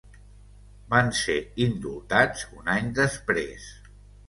Van 0.93 1.11
ser 1.19 1.35
indultats 1.67 2.49
un 2.63 2.75
any 2.79 2.91
després. 3.03 3.71